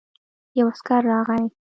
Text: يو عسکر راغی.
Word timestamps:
يو 0.57 0.65
عسکر 0.71 1.01
راغی. 1.09 1.43